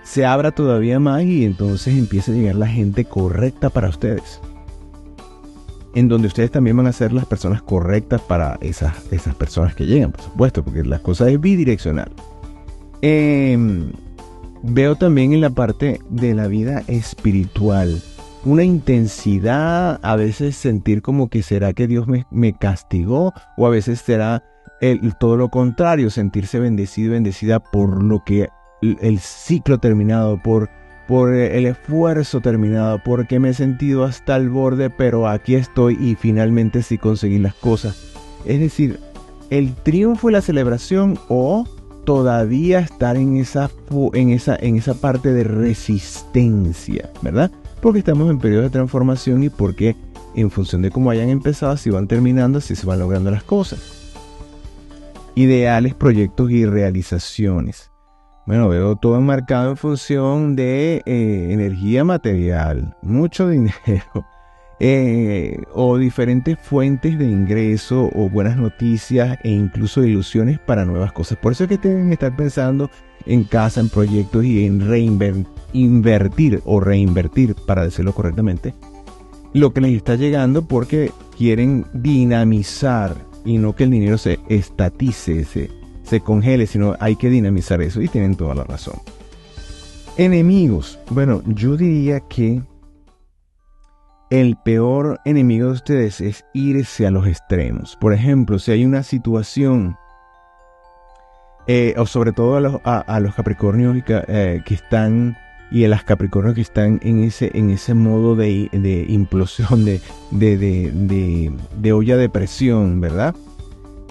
se 0.02 0.26
abra 0.26 0.50
todavía 0.50 1.00
más 1.00 1.23
y 1.23 1.47
entonces 1.47 1.97
empiece 1.97 2.32
a 2.32 2.35
llegar 2.35 2.56
la 2.56 2.66
gente 2.66 3.06
correcta 3.06 3.70
para 3.70 3.88
ustedes. 3.88 4.42
En 5.94 6.08
donde 6.08 6.28
ustedes 6.28 6.50
también 6.50 6.76
van 6.76 6.88
a 6.88 6.92
ser 6.92 7.14
las 7.14 7.25
personas 7.25 7.62
correctas 7.62 8.20
para 8.20 8.58
esas, 8.61 9.11
esas 9.11 9.35
personas 9.35 9.75
que 9.75 9.87
llegan, 9.87 10.12
por 10.12 10.20
supuesto, 10.20 10.62
porque 10.62 10.85
la 10.85 10.99
cosa 10.99 11.30
es 11.30 11.40
bidireccional. 11.40 12.12
Em, 13.00 13.92
veo 14.62 14.97
también 14.97 15.32
en 15.32 15.40
la 15.40 15.50
parte 15.50 16.02
de 16.11 16.35
la 16.35 16.49
vida 16.49 16.82
espiritual 16.87 18.02
una 18.49 18.64
intensidad, 18.64 20.00
a 20.02 20.17
veces 20.17 20.57
sentir 20.57 21.02
como 21.02 21.28
que 21.28 21.43
será 21.43 21.75
que 21.75 21.87
Dios 21.87 22.07
me, 22.09 22.52
castigó, 22.55 23.35
o 23.59 23.67
a 23.67 23.71
veces 23.71 24.00
será 24.00 24.43
el, 24.81 25.14
todo 25.19 25.37
lo 25.37 25.50
contrario, 25.50 26.09
sentirse 26.09 26.59
bendecido, 26.59 27.12
bendecida 27.12 27.61
por 27.61 28.02
lo 28.02 28.25
que 28.25 28.49
el, 28.81 29.19
ciclo 29.19 29.78
terminado, 29.78 30.40
por, 30.43 30.71
por 31.07 31.35
el 31.35 31.67
esfuerzo 31.67 32.40
terminado, 32.40 33.02
porque 33.05 33.38
me 33.38 33.50
he 33.50 33.55
sentido 33.55 34.05
hasta 34.05 34.37
el 34.37 34.49
borde, 34.49 34.88
pero 34.88 35.28
aquí 35.28 35.55
estoy 35.55 35.99
y 36.00 36.14
finalmente 36.14 36.83
sí 36.83 36.97
conseguí 36.97 37.38
las 37.38 37.55
cosas. 37.55 38.14
Es 38.47 38.61
decir, 38.61 38.99
el 39.50 39.75
triunfo 39.75 40.31
y 40.31 40.33
la 40.33 40.40
celebración 40.40 41.19
o 41.28 41.67
todavía 42.07 42.78
estar 42.78 43.19
en 43.19 43.37
esa, 43.37 43.71
en 44.14 44.31
esa, 44.31 44.57
en 44.57 44.76
esa 44.76 44.95
parte 44.95 45.35
de 45.35 45.45
resistencia, 45.45 47.11
¿verdad? 47.21 47.50
Porque 47.78 48.00
estamos 48.00 48.30
en 48.30 48.38
periodo 48.38 48.62
de 48.62 48.70
transformación 48.70 49.42
y 49.42 49.50
porque 49.50 49.97
en 50.35 50.50
función 50.50 50.82
de 50.82 50.90
cómo 50.90 51.11
hayan 51.11 51.28
empezado, 51.28 51.76
si 51.76 51.90
van 51.90 52.06
terminando, 52.06 52.61
si 52.61 52.76
se 52.76 52.87
van 52.87 52.99
logrando 52.99 53.30
las 53.30 53.42
cosas. 53.42 53.80
Ideales, 55.35 55.94
proyectos 55.94 56.50
y 56.50 56.66
realizaciones. 56.66 57.90
Bueno, 58.47 58.68
veo 58.68 58.97
todo 58.97 59.16
enmarcado 59.18 59.70
en 59.70 59.76
función 59.76 60.56
de 60.56 61.02
eh, 61.04 61.49
energía 61.50 62.02
material, 62.02 62.97
mucho 63.02 63.47
dinero, 63.47 63.75
eh, 64.80 65.61
o 65.75 65.99
diferentes 65.99 66.58
fuentes 66.58 67.18
de 67.18 67.26
ingreso, 67.26 68.11
o 68.14 68.30
buenas 68.30 68.56
noticias, 68.56 69.38
e 69.44 69.50
incluso 69.50 70.02
ilusiones 70.02 70.58
para 70.58 70.87
nuevas 70.87 71.12
cosas. 71.12 71.37
Por 71.37 71.52
eso 71.52 71.64
es 71.64 71.68
que 71.68 71.78
tienen 71.78 72.06
que 72.06 72.14
estar 72.14 72.35
pensando 72.35 72.90
en 73.26 73.44
casa, 73.44 73.80
en 73.80 73.90
proyectos 73.90 74.44
y 74.44 74.64
en 74.64 74.80
reinvertir 75.73 76.63
o 76.65 76.81
reinvertir, 76.81 77.55
para 77.55 77.85
decirlo 77.85 78.13
correctamente, 78.13 78.75
lo 79.53 79.73
que 79.73 79.81
les 79.81 79.97
está 79.97 80.15
llegando 80.15 80.67
porque 80.67 81.11
quieren 81.37 81.87
dinamizar 81.93 83.17
y 83.45 83.59
no 83.59 83.75
que 83.75 83.85
el 83.85 83.91
dinero 83.91 84.19
se 84.19 84.39
estatice, 84.49 85.45
se, 86.03 86.21
congele, 86.21 86.67
sino 86.67 86.97
hay 87.01 87.17
que 87.17 87.31
dinamizar 87.31 87.81
eso 87.83 88.01
y 88.03 88.09
tienen 88.09 88.37
toda 88.37 88.55
la 88.55 88.65
razón. 88.65 88.97
Enemigos. 90.17 90.99
Bueno, 91.11 91.43
yo 91.47 91.77
diría 91.77 92.21
que 92.21 92.63
el 94.31 94.57
peor 94.57 95.21
enemigo 95.25 95.69
de 95.69 95.73
ustedes 95.73 96.21
es 96.21 96.45
irse 96.53 97.07
a 97.07 97.11
los 97.11 97.27
extremos. 97.27 97.97
Por 98.01 98.13
ejemplo, 98.13 98.59
si 98.59 98.73
hay 98.73 98.85
una 98.85 99.03
situación 99.03 99.97
eh, 101.67 101.95
o 101.97 102.07
sobre 102.07 102.33
todo 102.33 102.57
a 102.57 103.21
los, 103.21 103.35
Capricornios 103.35 104.03
eh, 104.09 104.63
que 104.65 104.75
están 104.75 105.37
y 105.71 105.85
a 105.85 105.89
las 105.89 106.05
Capricornios 106.05 106.55
que 106.55 106.61
están 106.61 107.01
en 107.03 107.23
ese, 107.23 107.51
en 107.55 107.71
ese 107.71 107.95
modo 107.95 108.37
de, 108.37 108.69
implosión, 109.09 109.85
de, 109.85 110.01
de, 110.31 111.93
olla 111.93 112.17
de 112.17 112.29
presión, 112.29 113.01
¿verdad? 113.01 113.35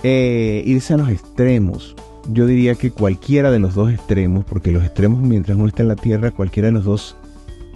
Eh, 0.04 0.64
irse 0.66 0.94
a 0.94 0.98
los 0.98 1.10
extremos. 1.10 1.96
Yo 2.30 2.46
diría 2.46 2.76
que 2.76 2.92
cualquiera 2.92 3.52
de 3.52 3.60
los 3.60 3.74
dos 3.74 3.92
extremos, 3.92 4.46
porque 4.46 4.72
los 4.72 4.84
extremos 4.84 5.22
mientras 5.22 5.58
uno 5.58 5.68
está 5.68 5.82
en 5.82 5.88
la 5.88 5.96
Tierra, 5.96 6.32
cualquiera 6.32 6.68
de 6.68 6.74
los 6.74 6.86
dos 6.86 7.16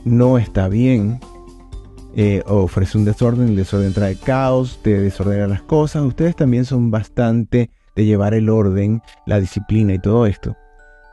no 0.05 0.37
está 0.37 0.67
bien. 0.67 1.19
ofrece 2.45 2.97
un 2.97 3.05
desorden, 3.05 3.49
el 3.49 3.55
desorden 3.55 3.93
trae 3.93 4.15
caos, 4.15 4.79
te 4.83 4.99
desordena 4.99 5.47
las 5.47 5.61
cosas. 5.63 6.03
Ustedes 6.03 6.35
también 6.35 6.65
son 6.65 6.91
bastante 6.91 7.69
de 7.95 8.05
llevar 8.05 8.33
el 8.33 8.49
orden, 8.49 9.01
la 9.25 9.39
disciplina 9.39 9.93
y 9.93 9.99
todo 9.99 10.25
esto. 10.25 10.55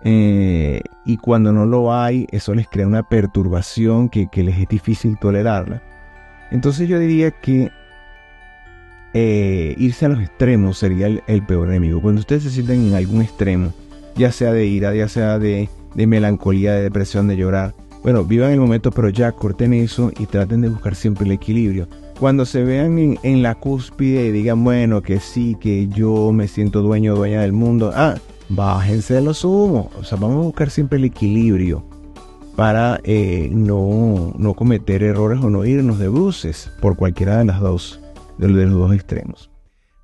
Eh, 0.04 0.82
y 1.04 1.16
cuando 1.16 1.52
no 1.52 1.66
lo 1.66 1.92
hay, 1.92 2.26
eso 2.30 2.54
les 2.54 2.68
crea 2.68 2.86
una 2.86 3.02
perturbación 3.02 4.08
que, 4.08 4.28
les 4.34 4.58
es 4.58 4.68
difícil 4.68 5.18
tolerarla. 5.18 5.82
Entonces 6.50 6.88
yo 6.88 6.98
diría 6.98 7.30
que 7.30 7.70
eh, 9.14 9.74
irse 9.78 10.06
a 10.06 10.08
los 10.08 10.20
extremos 10.20 10.78
sería 10.78 11.06
el, 11.06 11.46
peor 11.46 11.68
enemigo. 11.68 12.00
Cuando 12.00 12.20
ustedes 12.20 12.44
se 12.44 12.50
sienten 12.50 12.86
en 12.86 12.94
algún 12.94 13.22
extremo, 13.22 13.72
ya 14.14 14.32
sea 14.32 14.52
de 14.52 14.66
ira, 14.66 14.94
ya 14.94 15.08
sea 15.08 15.38
de, 15.38 15.68
melancolía, 15.94 16.74
de 16.74 16.82
depresión, 16.82 17.28
de 17.28 17.36
llorar, 17.36 17.74
bueno, 18.02 18.24
vivan 18.24 18.52
el 18.52 18.60
momento, 18.60 18.92
pero 18.92 19.08
ya 19.08 19.32
corten 19.32 19.72
eso 19.74 20.12
y 20.18 20.26
traten 20.26 20.60
de 20.60 20.68
buscar 20.68 20.94
siempre 20.94 21.26
el 21.26 21.32
equilibrio 21.32 21.88
cuando 22.18 22.44
se 22.46 22.64
vean 22.64 23.18
en, 23.22 23.42
la 23.42 23.54
cúspide 23.54 24.26
y 24.26 24.32
digan, 24.32 24.64
bueno, 24.64 25.02
que 25.02 25.20
sí, 25.20 25.56
que 25.60 25.86
yo 25.86 26.32
me 26.32 26.48
siento 26.48 26.82
dueño 26.82 27.14
o 27.14 27.16
dueña 27.16 27.42
del 27.42 27.52
mundo, 27.52 27.92
ah, 27.94 28.16
bájense 28.48 29.14
de 29.14 29.22
los 29.22 29.44
humos. 29.44 29.88
O 29.98 30.04
sea, 30.04 30.18
vamos 30.18 30.38
a 30.38 30.46
buscar 30.46 30.70
siempre 30.70 30.98
el 30.98 31.04
equilibrio 31.04 31.84
para 32.56 33.00
eh, 33.04 33.48
no, 33.52 34.32
no, 34.36 34.54
cometer 34.54 35.02
errores 35.02 35.40
o 35.42 35.48
no 35.48 35.64
irnos 35.64 35.98
de 35.98 36.08
bruces 36.08 36.72
por 36.80 36.96
cualquiera 36.96 37.38
de, 37.38 37.44
las 37.44 37.60
dos, 37.60 38.00
de 38.38 38.48
los 38.48 38.72
dos 38.72 38.92
extremos. 38.92 39.50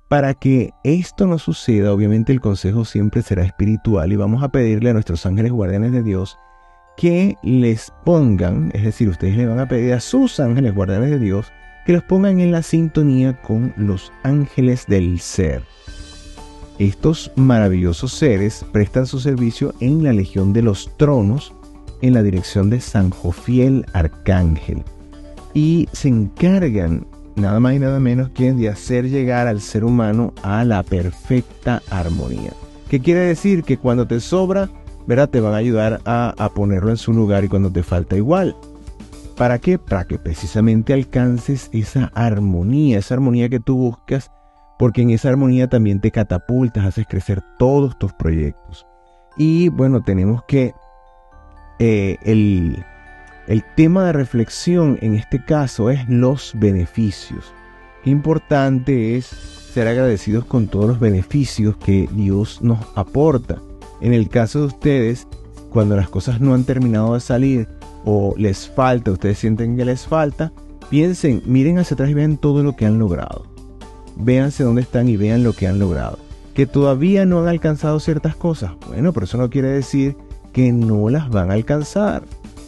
Para 0.07 0.33
que 0.35 0.71
esto 0.83 1.27
no 1.27 1.37
suceda, 1.37 1.91
obviamente 1.91 2.31
el 2.31 2.39
consejo 2.39 2.85
siempre 2.85 3.23
será 3.23 3.43
espiritual 3.43 4.13
y 4.13 4.15
vamos 4.15 4.41
a 4.43 4.49
pedirle 4.49 4.91
a 4.91 4.93
nuestros 4.93 5.25
ángeles 5.25 5.51
guardianes 5.51 5.91
de 5.91 6.03
Dios 6.03 6.37
que 6.95 7.35
les 7.43 7.91
pongan, 8.05 8.71
es 8.73 8.83
decir, 8.83 9.09
ustedes 9.09 9.35
le 9.35 9.47
van 9.47 9.59
a 9.59 9.67
pedir 9.67 9.93
a 9.93 9.99
sus 9.99 10.39
ángeles 10.39 10.73
guardianes 10.73 11.09
de 11.09 11.19
Dios, 11.19 11.51
que 11.85 11.93
los 11.93 12.03
pongan 12.03 12.39
en 12.39 12.51
la 12.51 12.63
sintonía 12.63 13.41
con 13.41 13.73
los 13.75 14.13
ángeles 14.23 14.85
del 14.87 15.19
ser. 15.19 15.61
Estos 16.79 17.31
maravillosos 17.35 18.11
seres 18.11 18.65
prestan 18.71 19.07
su 19.07 19.19
servicio 19.19 19.73
en 19.79 20.03
la 20.03 20.11
Legión 20.11 20.51
de 20.51 20.61
los 20.61 20.91
Tronos 20.97 21.53
en 22.01 22.13
la 22.13 22.21
dirección 22.21 22.69
de 22.69 22.81
San 22.81 23.09
Jofiel 23.09 23.85
Arcángel 23.93 24.83
y 25.53 25.87
se 25.93 26.09
encargan 26.09 27.07
nada 27.35 27.59
más 27.59 27.73
y 27.73 27.79
nada 27.79 27.99
menos 27.99 28.29
que 28.29 28.53
de 28.53 28.69
hacer 28.69 29.09
llegar 29.09 29.47
al 29.47 29.61
ser 29.61 29.85
humano 29.85 30.33
a 30.43 30.63
la 30.65 30.83
perfecta 30.83 31.81
armonía. 31.89 32.51
¿Qué 32.89 32.99
quiere 32.99 33.21
decir? 33.21 33.63
Que 33.63 33.77
cuando 33.77 34.05
te 34.05 34.19
sobra, 34.19 34.69
¿verdad? 35.07 35.29
te 35.29 35.39
van 35.39 35.53
a 35.53 35.57
ayudar 35.57 36.01
a, 36.05 36.33
a 36.37 36.49
ponerlo 36.49 36.89
en 36.89 36.97
su 36.97 37.13
lugar 37.13 37.45
y 37.45 37.47
cuando 37.47 37.71
te 37.71 37.83
falta 37.83 38.17
igual. 38.17 38.55
¿Para 39.37 39.59
qué? 39.59 39.79
Para 39.79 40.05
que 40.05 40.19
precisamente 40.19 40.93
alcances 40.93 41.69
esa 41.71 42.11
armonía, 42.13 42.99
esa 42.99 43.15
armonía 43.15 43.49
que 43.49 43.59
tú 43.59 43.75
buscas, 43.75 44.31
porque 44.77 45.01
en 45.01 45.11
esa 45.11 45.29
armonía 45.29 45.69
también 45.69 45.99
te 45.99 46.11
catapultas, 46.11 46.85
haces 46.85 47.07
crecer 47.07 47.41
todos 47.57 47.97
tus 47.97 48.13
proyectos. 48.13 48.85
Y 49.37 49.69
bueno, 49.69 50.01
tenemos 50.01 50.43
que 50.45 50.73
eh, 51.79 52.17
el, 52.23 52.83
el 53.47 53.63
tema 53.75 54.05
de 54.05 54.13
reflexión 54.13 54.97
en 55.01 55.15
este 55.15 55.43
caso 55.43 55.89
es 55.89 56.07
los 56.09 56.53
beneficios. 56.55 57.53
Importante 58.05 59.17
es 59.17 59.25
ser 59.25 59.87
agradecidos 59.87 60.45
con 60.45 60.67
todos 60.67 60.87
los 60.87 60.99
beneficios 60.99 61.75
que 61.77 62.07
Dios 62.11 62.61
nos 62.61 62.79
aporta. 62.95 63.57
En 64.01 64.13
el 64.13 64.29
caso 64.29 64.59
de 64.59 64.65
ustedes, 64.67 65.27
cuando 65.69 65.95
las 65.95 66.09
cosas 66.09 66.39
no 66.39 66.53
han 66.53 66.63
terminado 66.63 67.13
de 67.13 67.19
salir 67.19 67.67
o 68.05 68.33
les 68.37 68.69
falta, 68.69 69.11
ustedes 69.11 69.39
sienten 69.39 69.75
que 69.75 69.83
les 69.83 70.05
falta, 70.05 70.53
piensen, 70.89 71.41
miren 71.45 71.79
hacia 71.79 71.95
atrás 71.95 72.09
y 72.09 72.13
vean 72.13 72.37
todo 72.37 72.63
lo 72.63 72.75
que 72.75 72.85
han 72.85 72.99
logrado. 72.99 73.54
Véanse 74.15 74.63
dónde 74.63 74.81
están 74.81 75.09
y 75.09 75.17
vean 75.17 75.43
lo 75.43 75.53
que 75.53 75.67
han 75.67 75.79
logrado. 75.79 76.19
Que 76.53 76.65
todavía 76.65 77.25
no 77.25 77.39
han 77.39 77.47
alcanzado 77.47 77.99
ciertas 77.99 78.35
cosas. 78.35 78.71
Bueno, 78.87 79.13
pero 79.13 79.25
eso 79.25 79.37
no 79.37 79.49
quiere 79.49 79.69
decir 79.69 80.15
que 80.53 80.71
no 80.71 81.09
las 81.09 81.29
van 81.29 81.51
a 81.51 81.55
alcanzar. 81.55 82.23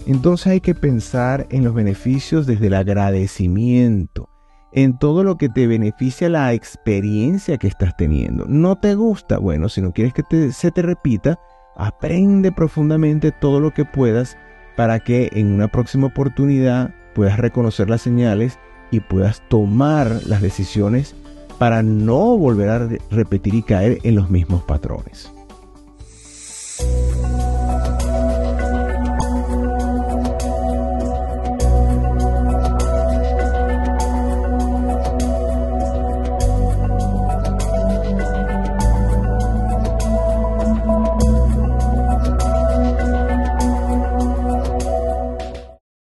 Entonces 0.06 0.48
hay 0.48 0.62
que 0.62 0.76
pensar 0.76 1.48
en 1.50 1.64
los 1.64 1.74
beneficios 1.74 2.46
desde 2.48 2.68
el 2.68 2.74
agradecimiento, 2.74 4.30
en 4.72 4.98
todo 4.98 5.24
lo 5.24 5.38
que 5.38 5.50
te 5.50 5.68
beneficia 5.68 6.30
la 6.30 6.54
experiencia 6.54 7.58
que 7.58 7.68
estás 7.68 7.96
teniendo. 7.98 8.46
¿No 8.48 8.78
te 8.78 8.96
gusta? 8.96 9.38
Bueno, 9.38 9.70
si 9.70 9.82
no 9.82 9.92
quieres 9.92 10.14
que 10.14 10.52
se 10.52 10.72
te 10.72 10.82
repita, 10.82 11.40
aprende 11.76 12.52
profundamente 12.52 13.32
todo 13.32 13.60
lo 13.60 13.74
que 13.74 13.86
puedas 13.86 14.38
para 14.78 15.00
que 15.00 15.30
en 15.34 15.52
una 15.52 15.68
próxima 15.68 16.08
oportunidad 16.08 16.94
puedas 17.14 17.38
reconocer 17.38 17.90
las 17.90 18.02
señales 18.02 18.60
y 18.92 19.02
puedas 19.02 19.42
tomar 19.50 20.22
las 20.26 20.42
decisiones 20.42 21.16
para 21.58 21.84
no 21.84 22.38
volver 22.38 22.70
a 22.70 22.88
repetir 23.10 23.56
y 23.56 23.64
caer 23.64 24.00
en 24.04 24.16
los 24.16 24.30
mismos 24.30 24.64
patrones. 24.64 25.32